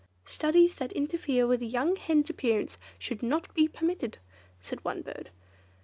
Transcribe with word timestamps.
"Studies 0.25 0.73
that 0.77 0.91
interfere 0.93 1.45
with 1.45 1.61
a 1.61 1.65
young 1.67 1.95
hen's 1.95 2.31
appearance 2.31 2.79
should 2.97 3.21
not 3.21 3.53
be 3.53 3.67
permitted," 3.67 4.17
said 4.59 4.83
one 4.83 5.03
bird. 5.03 5.29